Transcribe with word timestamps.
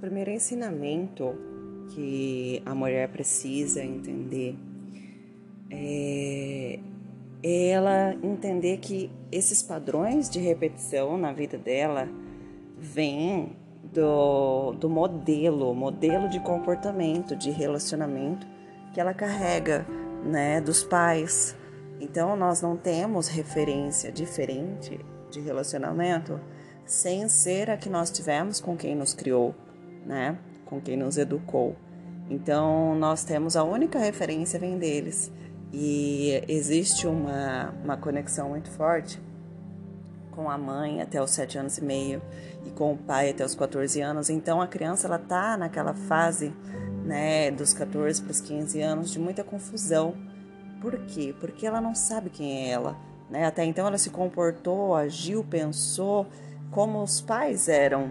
primeiro 0.00 0.30
ensinamento 0.30 1.34
que 1.90 2.62
a 2.64 2.74
mulher 2.74 3.08
precisa 3.08 3.82
entender 3.82 4.56
é, 5.70 6.78
é 7.42 7.68
ela 7.68 8.14
entender 8.22 8.78
que 8.78 9.10
esses 9.30 9.62
padrões 9.62 10.28
de 10.28 10.40
repetição 10.40 11.16
na 11.16 11.32
vida 11.32 11.56
dela 11.56 12.08
vêm 12.76 13.56
do, 13.92 14.72
do 14.72 14.88
modelo, 14.88 15.74
modelo 15.74 16.28
de 16.28 16.40
comportamento, 16.40 17.36
de 17.36 17.50
relacionamento 17.50 18.46
que 18.92 19.00
ela 19.00 19.14
carrega, 19.14 19.86
né, 20.24 20.60
dos 20.60 20.82
pais. 20.82 21.56
Então 22.00 22.36
nós 22.36 22.60
não 22.60 22.76
temos 22.76 23.28
referência 23.28 24.10
diferente 24.10 24.98
de 25.30 25.40
relacionamento 25.40 26.40
sem 26.84 27.28
ser 27.28 27.70
a 27.70 27.76
que 27.76 27.88
nós 27.88 28.10
tivemos 28.10 28.60
com 28.60 28.76
quem 28.76 28.96
nos 28.96 29.14
criou, 29.14 29.54
né? 30.04 30.38
Com 30.64 30.80
quem 30.80 30.96
nos 30.96 31.18
educou. 31.18 31.76
Então 32.28 32.94
nós 32.94 33.24
temos 33.24 33.56
a 33.56 33.64
única 33.64 33.98
referência 33.98 34.58
vem 34.58 34.78
deles 34.78 35.32
e 35.72 36.42
existe 36.48 37.06
uma, 37.06 37.74
uma 37.82 37.96
conexão 37.96 38.50
muito 38.50 38.70
forte 38.70 39.20
com 40.30 40.48
a 40.48 40.56
mãe 40.56 41.02
até 41.02 41.22
os 41.22 41.30
sete 41.30 41.58
anos 41.58 41.76
e 41.78 41.84
meio 41.84 42.22
e 42.64 42.70
com 42.70 42.92
o 42.92 42.96
pai 42.96 43.30
até 43.30 43.44
os 43.44 43.54
14 43.54 44.00
anos. 44.00 44.30
Então 44.30 44.60
a 44.60 44.66
criança 44.66 45.06
ela 45.06 45.18
tá 45.18 45.56
naquela 45.56 45.92
fase, 45.92 46.52
né, 47.04 47.50
dos 47.50 47.74
14 47.74 48.22
para 48.22 48.30
os 48.30 48.40
15 48.40 48.80
anos 48.80 49.10
de 49.10 49.18
muita 49.18 49.44
confusão. 49.44 50.14
Por 50.80 50.98
quê? 51.00 51.34
Porque 51.38 51.66
ela 51.66 51.80
não 51.80 51.94
sabe 51.94 52.30
quem 52.30 52.64
é 52.64 52.70
ela, 52.70 52.96
né? 53.28 53.44
Até 53.44 53.64
então 53.64 53.86
ela 53.86 53.98
se 53.98 54.08
comportou, 54.08 54.94
agiu, 54.94 55.44
pensou 55.44 56.26
como 56.70 57.02
os 57.02 57.20
pais 57.20 57.68
eram, 57.68 58.10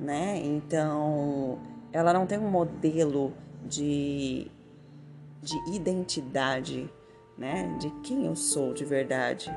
né? 0.00 0.40
Então, 0.42 1.58
ela 1.92 2.12
não 2.12 2.26
tem 2.26 2.38
um 2.38 2.50
modelo 2.50 3.32
de, 3.66 4.50
de 5.42 5.56
identidade, 5.74 6.90
né? 7.36 7.76
De 7.78 7.90
quem 8.02 8.26
eu 8.26 8.34
sou 8.34 8.72
de 8.72 8.84
verdade. 8.84 9.54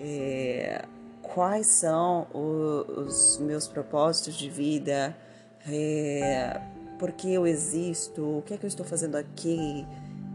É, 0.00 0.84
quais 1.22 1.66
são 1.66 2.26
os, 2.32 3.36
os, 3.36 3.38
meus 3.38 3.66
propósitos 3.66 4.34
de 4.34 4.48
vida? 4.48 5.16
É, 5.66 6.60
por 6.98 7.12
que 7.12 7.32
eu 7.32 7.46
existo? 7.46 8.38
O 8.38 8.42
que 8.42 8.54
é 8.54 8.56
que 8.56 8.64
eu 8.64 8.68
estou 8.68 8.86
fazendo 8.86 9.16
aqui? 9.16 9.86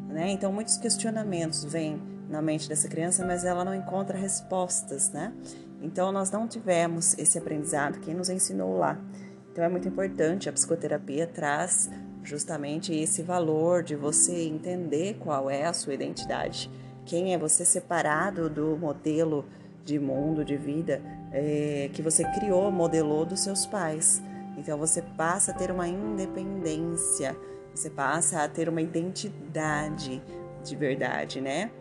Né? 0.10 0.32
Então, 0.32 0.52
muitos 0.52 0.78
questionamentos 0.78 1.64
vêm 1.64 2.02
na 2.30 2.42
mente 2.42 2.67
dessa 2.67 2.88
criança, 2.88 3.26
mas 3.26 3.44
ela 3.44 3.64
não 3.64 3.73
encontra 3.73 4.17
respostas, 4.17 5.12
né? 5.12 5.34
Então, 5.82 6.12
nós 6.12 6.30
não 6.30 6.48
tivemos 6.48 7.17
esse 7.17 7.38
aprendizado, 7.38 8.00
quem 8.00 8.14
nos 8.14 8.30
ensinou 8.30 8.78
lá. 8.78 9.00
Então, 9.52 9.64
é 9.64 9.69
muito 9.69 9.88
importante, 9.88 10.47
a 10.47 10.53
psicoterapia 10.53 11.28
traz 11.28 11.89
justamente 12.23 12.94
esse 12.94 13.23
valor 13.23 13.83
de 13.83 13.95
você 13.95 14.44
entender 14.44 15.17
qual 15.19 15.50
é 15.50 15.66
a 15.66 15.73
sua 15.73 15.94
identidade, 15.94 16.69
quem 17.05 17.33
é 17.33 17.38
você 17.38 17.66
separado 17.66 18.50
do 18.50 18.77
modelo 18.77 19.45
de 19.83 19.97
mundo, 19.97 20.45
de 20.45 20.55
vida 20.55 21.02
é, 21.31 21.89
que 21.92 22.02
você 22.02 22.23
criou, 22.33 22.72
modelou 22.72 23.25
dos 23.25 23.39
seus 23.39 23.66
pais. 23.66 24.22
Então, 24.58 24.77
você 24.77 25.02
passa 25.02 25.52
a 25.52 25.53
ter 25.53 25.72
uma 25.72 25.88
independência, 25.88 27.36
você 27.73 27.89
passa 27.89 28.44
a 28.44 28.47
ter 28.47 28.70
uma 28.70 28.81
identidade 28.81 30.22
de 30.64 30.75
verdade, 30.75 31.39
né? 31.39 31.72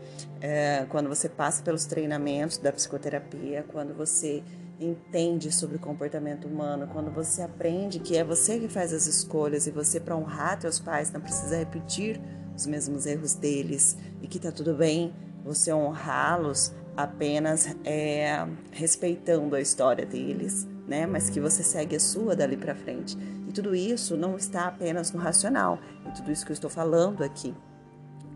É, 0.40 0.86
quando 0.88 1.08
você 1.08 1.28
passa 1.28 1.62
pelos 1.62 1.84
treinamentos 1.84 2.58
da 2.58 2.72
psicoterapia, 2.72 3.64
quando 3.68 3.92
você 3.94 4.42
entende 4.80 5.50
sobre 5.52 5.76
o 5.76 5.78
comportamento 5.78 6.46
humano, 6.46 6.88
quando 6.92 7.10
você 7.10 7.42
aprende 7.42 7.98
que 7.98 8.16
é 8.16 8.24
você 8.24 8.58
que 8.58 8.68
faz 8.68 8.92
as 8.92 9.06
escolhas 9.06 9.66
e 9.66 9.70
você, 9.70 9.98
para 9.98 10.16
honrar 10.16 10.58
teus 10.58 10.78
pais, 10.78 11.12
não 11.12 11.20
precisa 11.20 11.56
repetir 11.56 12.20
os 12.54 12.66
mesmos 12.66 13.06
erros 13.06 13.34
deles 13.34 13.96
e 14.22 14.28
que 14.28 14.38
tá 14.38 14.52
tudo 14.52 14.74
bem 14.74 15.14
você 15.44 15.72
honrá-los 15.72 16.72
apenas 16.96 17.74
é, 17.84 18.46
respeitando 18.70 19.54
a 19.54 19.60
história 19.60 20.04
deles, 20.04 20.66
né? 20.86 21.06
Mas 21.06 21.30
que 21.30 21.40
você 21.40 21.62
segue 21.62 21.96
a 21.96 22.00
sua 22.00 22.34
dali 22.34 22.56
para 22.56 22.74
frente. 22.74 23.16
E 23.46 23.52
tudo 23.52 23.74
isso 23.74 24.16
não 24.16 24.36
está 24.36 24.66
apenas 24.66 25.12
no 25.12 25.18
racional, 25.18 25.78
e 26.06 26.10
tudo 26.12 26.30
isso 26.30 26.44
que 26.44 26.52
eu 26.52 26.54
estou 26.54 26.70
falando 26.70 27.22
aqui 27.22 27.54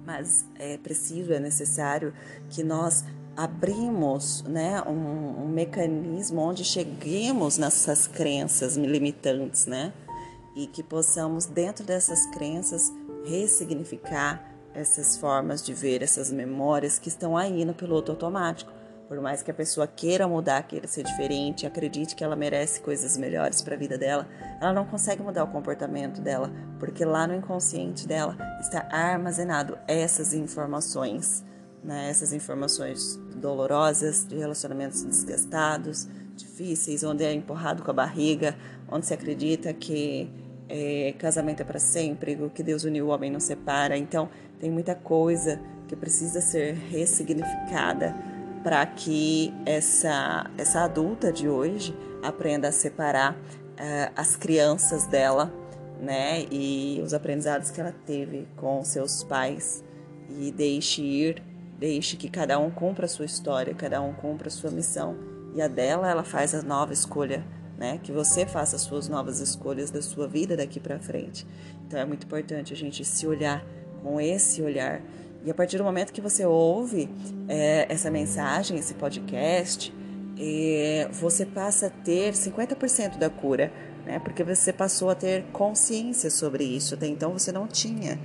mas 0.05 0.47
é 0.57 0.77
preciso, 0.77 1.33
é 1.33 1.39
necessário 1.39 2.13
que 2.51 2.63
nós 2.63 3.05
abrimos 3.37 4.43
né, 4.43 4.83
um, 4.83 5.45
um 5.45 5.49
mecanismo 5.49 6.41
onde 6.41 6.65
cheguemos 6.65 7.59
nessas 7.59 8.07
crenças 8.07 8.77
limitantes, 8.77 9.67
né? 9.67 9.93
E 10.55 10.67
que 10.67 10.83
possamos, 10.83 11.47
dentro 11.47 11.85
dessas 11.85 12.27
crenças, 12.27 12.93
ressignificar 13.25 14.53
essas 14.75 15.17
formas 15.17 15.63
de 15.65 15.73
ver, 15.73 16.03
essas 16.03 16.31
memórias 16.31 16.99
que 16.99 17.09
estão 17.09 17.37
aí 17.37 17.65
no 17.65 17.75
piloto 17.75 18.13
automático. 18.13 18.73
Por 19.09 19.21
mais 19.21 19.43
que 19.43 19.51
a 19.51 19.55
pessoa 19.55 19.87
queira 19.87 20.27
mudar, 20.27 20.63
queira 20.63 20.87
ser 20.87 21.05
diferente, 21.05 21.67
acredite 21.67 22.15
que 22.15 22.25
ela 22.25 22.35
merece 22.35 22.81
coisas 22.81 23.17
melhores 23.17 23.61
para 23.61 23.75
a 23.75 23.79
vida 23.79 23.99
dela, 23.99 24.27
ela 24.59 24.73
não 24.73 24.87
consegue 24.87 25.23
mudar 25.23 25.45
o 25.45 25.49
comportamento 25.49 26.21
dela, 26.21 26.51
porque 26.79 27.05
lá 27.05 27.27
no 27.27 27.35
inconsciente 27.35 28.09
dela 28.09 28.37
está 28.59 28.89
armazenado 28.91 29.77
essas 29.87 30.33
informações, 30.33 31.45
né? 31.85 32.09
essas 32.09 32.33
informações 32.33 33.21
dolorosas 33.43 34.25
de 34.27 34.37
relacionamentos 34.37 35.03
desgastados, 35.03 36.09
difíceis, 36.37 37.03
onde 37.03 37.25
é 37.25 37.35
empurrado 37.35 37.83
com 37.83 37.91
a 37.91 37.95
barriga, 37.95 38.57
onde 38.89 39.05
se 39.05 39.13
acredita 39.13 39.75
que 39.75 40.31
é, 40.69 41.15
casamento 41.19 41.61
é 41.61 41.65
para 41.65 41.79
sempre, 41.79 42.35
o 42.37 42.49
que 42.49 42.63
Deus 42.63 42.85
uniu 42.85 43.07
o 43.07 43.09
homem 43.09 43.31
não 43.31 43.41
separa. 43.41 43.97
Então, 43.99 44.31
tem 44.59 44.71
muita 44.71 44.95
coisa 44.95 45.61
que 45.89 45.95
precisa 45.95 46.41
ser 46.41 46.75
ressignificada 46.75 48.15
para 48.63 48.87
que 48.87 49.53
essa, 49.67 50.49
essa 50.57 50.85
adulta 50.85 51.33
de 51.33 51.49
hoje 51.49 51.95
aprenda 52.23 52.69
a 52.69 52.73
separar 52.73 53.35
uh, 53.35 54.13
as 54.17 54.37
crianças 54.37 55.05
dela, 55.07 55.53
né, 56.01 56.47
e 56.51 57.01
os 57.05 57.15
aprendizados 57.15 57.71
que 57.71 57.81
ela 57.81 57.95
teve 58.05 58.49
com 58.57 58.83
seus 58.83 59.23
pais 59.23 59.85
e 60.29 60.51
deixe 60.51 61.03
ir, 61.03 61.43
deixe 61.83 62.17
que 62.17 62.31
cada 62.31 62.61
um 62.61 62.71
cumpra 62.71 63.07
a 63.07 63.09
sua 63.09 63.25
história, 63.25 63.75
cada 63.75 64.01
um 64.01 64.13
cumpra 64.13 64.47
a 64.47 64.51
sua 64.53 64.71
missão 64.71 65.17
e 65.53 65.61
a 65.61 65.67
dela 65.67 66.09
ela 66.09 66.23
faz 66.23 66.55
a 66.55 66.63
nova 66.63 66.93
escolha, 66.93 67.45
né, 67.77 67.99
que 68.01 68.13
você 68.13 68.47
faça 68.47 68.77
as 68.77 68.83
suas 68.83 69.09
novas 69.09 69.41
escolhas 69.41 69.91
da 69.91 70.01
sua 70.01 70.29
vida 70.29 70.57
daqui 70.57 70.79
para 70.79 71.01
frente. 71.01 71.45
Então 71.85 71.99
é 71.99 72.05
muito 72.05 72.25
importante 72.25 72.73
a 72.73 72.77
gente 72.77 73.05
se 73.05 73.27
olhar 73.27 73.65
com 74.01 74.21
esse 74.21 74.63
olhar 74.63 75.03
e 75.45 75.51
a 75.51 75.55
partir 75.55 75.77
do 75.77 75.83
momento 75.83 76.13
que 76.13 76.21
você 76.21 76.47
ouve 76.47 77.09
é, 77.49 77.87
essa 77.89 78.13
mensagem, 78.13 78.79
esse 78.79 78.95
podcast, 78.95 79.93
é, 80.39 81.09
você 81.11 81.45
passa 81.45 81.89
a 81.89 81.91
ter 81.91 82.33
50% 82.33 83.19
da 83.19 83.29
cura, 83.29 83.73
né? 84.07 84.21
Porque 84.21 84.45
você 84.45 84.73
passou 84.73 85.11
a 85.11 85.17
ter 85.17 85.43
consciência 85.53 86.31
sobre 86.31 86.63
isso. 86.63 86.95
Até 86.95 87.09
então 87.09 87.33
você 87.33 87.51
não 87.51 87.67
tinha, 87.67 88.21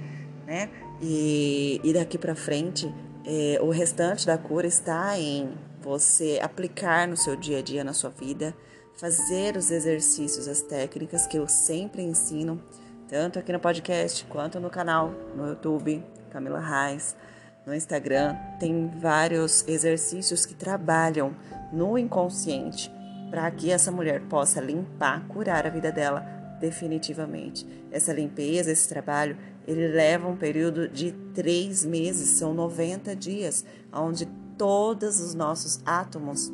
né? 0.45 0.69
E, 1.01 1.81
e 1.84 1.91
daqui 1.91 2.19
para 2.19 2.35
frente, 2.35 2.88
é, 3.29 3.59
o 3.61 3.69
restante 3.69 4.25
da 4.25 4.38
cura 4.38 4.65
está 4.65 5.19
em 5.19 5.53
você 5.81 6.39
aplicar 6.41 7.05
no 7.05 7.17
seu 7.17 7.35
dia 7.35 7.59
a 7.59 7.61
dia, 7.61 7.83
na 7.83 7.91
sua 7.91 8.09
vida, 8.09 8.55
fazer 8.97 9.57
os 9.57 9.69
exercícios, 9.69 10.47
as 10.47 10.61
técnicas 10.61 11.27
que 11.27 11.38
eu 11.38 11.45
sempre 11.45 12.01
ensino, 12.01 12.63
tanto 13.09 13.38
aqui 13.38 13.51
no 13.51 13.59
podcast 13.59 14.23
quanto 14.25 14.61
no 14.61 14.69
canal, 14.69 15.11
no 15.35 15.45
YouTube, 15.49 16.01
Camila 16.31 16.61
Reis. 16.61 17.17
No 17.65 17.75
Instagram 17.75 18.33
tem 18.62 18.89
vários 18.97 19.68
exercícios 19.68 20.45
que 20.45 20.56
trabalham 20.56 21.35
no 21.73 21.97
inconsciente 21.97 22.89
para 23.30 23.51
que 23.51 23.69
essa 23.69 23.91
mulher 23.91 24.21
possa 24.21 24.62
limpar, 24.62 25.27
curar 25.27 25.68
a 25.68 25.69
vida 25.69 25.91
dela 25.91 26.21
definitivamente. 26.62 27.68
Essa 27.91 28.13
limpeza, 28.13 28.71
esse 28.71 28.88
trabalho, 28.88 29.38
ele 29.68 29.90
leva 29.90 30.28
um 30.28 30.38
período 30.38 30.88
de 30.88 31.12
três 31.34 31.84
meses, 31.84 32.40
são 32.40 32.54
90 32.54 33.14
dias, 33.16 33.66
onde 33.92 34.25
todos 34.58 35.19
os 35.19 35.34
nossos 35.34 35.81
átomos, 35.86 36.52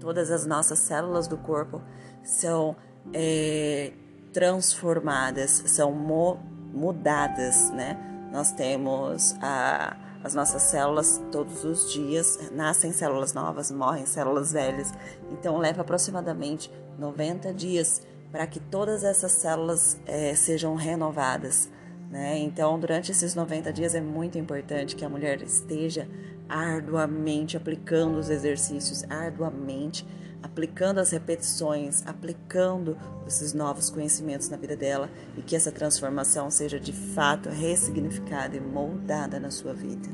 todas 0.00 0.30
as 0.30 0.46
nossas 0.46 0.78
células 0.78 1.28
do 1.28 1.36
corpo 1.36 1.82
são 2.24 2.74
é, 3.12 3.92
transformadas, 4.32 5.62
são 5.66 5.92
mo 5.92 6.40
mudadas, 6.72 7.70
né? 7.70 7.98
Nós 8.32 8.50
temos 8.50 9.34
a, 9.42 9.94
as 10.24 10.34
nossas 10.34 10.62
células 10.62 11.20
todos 11.30 11.64
os 11.64 11.92
dias, 11.92 12.38
nascem 12.50 12.92
células 12.92 13.34
novas, 13.34 13.70
morrem 13.70 14.06
células 14.06 14.52
velhas. 14.52 14.90
Então 15.30 15.58
leva 15.58 15.82
aproximadamente 15.82 16.72
90 16.98 17.52
dias 17.52 18.00
para 18.30 18.46
que 18.46 18.58
todas 18.58 19.04
essas 19.04 19.32
células 19.32 20.00
é, 20.06 20.34
sejam 20.34 20.74
renovadas. 20.74 21.68
Né? 22.12 22.38
Então, 22.40 22.78
durante 22.78 23.10
esses 23.10 23.34
90 23.34 23.72
dias 23.72 23.94
é 23.94 24.00
muito 24.00 24.36
importante 24.36 24.94
que 24.94 25.02
a 25.04 25.08
mulher 25.08 25.40
esteja 25.40 26.06
arduamente 26.46 27.56
aplicando 27.56 28.18
os 28.18 28.28
exercícios, 28.28 29.02
arduamente 29.08 30.06
aplicando 30.42 30.98
as 30.98 31.10
repetições, 31.10 32.06
aplicando 32.06 32.98
esses 33.26 33.54
novos 33.54 33.88
conhecimentos 33.88 34.50
na 34.50 34.58
vida 34.58 34.76
dela 34.76 35.08
e 35.38 35.40
que 35.40 35.56
essa 35.56 35.72
transformação 35.72 36.50
seja 36.50 36.78
de 36.78 36.92
fato 36.92 37.48
ressignificada 37.48 38.54
e 38.58 38.60
moldada 38.60 39.40
na 39.40 39.50
sua 39.50 39.72
vida. 39.72 40.10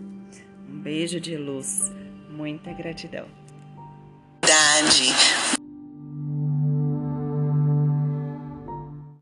Um 0.68 0.80
beijo 0.80 1.18
de 1.18 1.36
luz, 1.36 1.90
muita 2.30 2.72
gratidão. 2.72 3.26